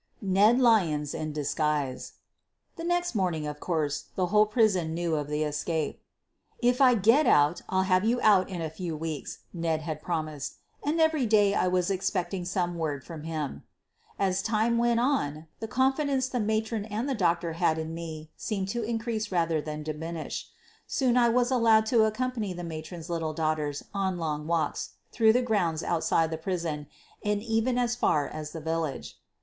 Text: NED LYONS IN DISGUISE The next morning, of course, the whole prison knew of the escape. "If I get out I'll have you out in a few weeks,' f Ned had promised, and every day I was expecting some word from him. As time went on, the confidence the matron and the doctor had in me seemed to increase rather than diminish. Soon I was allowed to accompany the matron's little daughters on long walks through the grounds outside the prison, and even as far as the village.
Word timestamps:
NED 0.19 0.57
LYONS 0.59 1.13
IN 1.13 1.31
DISGUISE 1.31 2.13
The 2.75 2.83
next 2.83 3.13
morning, 3.13 3.45
of 3.45 3.59
course, 3.59 4.05
the 4.15 4.25
whole 4.33 4.47
prison 4.47 4.95
knew 4.95 5.13
of 5.15 5.27
the 5.27 5.43
escape. 5.43 6.01
"If 6.59 6.81
I 6.81 6.95
get 6.95 7.27
out 7.27 7.61
I'll 7.69 7.83
have 7.83 8.03
you 8.03 8.19
out 8.23 8.49
in 8.49 8.63
a 8.63 8.69
few 8.71 8.97
weeks,' 8.97 9.35
f 9.35 9.43
Ned 9.53 9.81
had 9.81 10.01
promised, 10.01 10.55
and 10.83 10.99
every 10.99 11.27
day 11.27 11.53
I 11.53 11.67
was 11.67 11.91
expecting 11.91 12.45
some 12.45 12.79
word 12.79 13.03
from 13.03 13.25
him. 13.25 13.61
As 14.17 14.41
time 14.41 14.79
went 14.79 14.99
on, 14.99 15.45
the 15.59 15.67
confidence 15.67 16.27
the 16.27 16.39
matron 16.39 16.85
and 16.85 17.07
the 17.07 17.13
doctor 17.13 17.53
had 17.53 17.77
in 17.77 17.93
me 17.93 18.31
seemed 18.35 18.69
to 18.69 18.81
increase 18.81 19.31
rather 19.31 19.61
than 19.61 19.83
diminish. 19.83 20.49
Soon 20.87 21.15
I 21.15 21.29
was 21.29 21.51
allowed 21.51 21.85
to 21.91 22.05
accompany 22.05 22.53
the 22.53 22.63
matron's 22.63 23.07
little 23.07 23.33
daughters 23.33 23.83
on 23.93 24.17
long 24.17 24.47
walks 24.47 24.93
through 25.11 25.33
the 25.33 25.43
grounds 25.43 25.83
outside 25.83 26.31
the 26.31 26.39
prison, 26.39 26.87
and 27.23 27.43
even 27.43 27.77
as 27.77 27.95
far 27.95 28.27
as 28.27 28.49
the 28.51 28.61
village. 28.61 29.19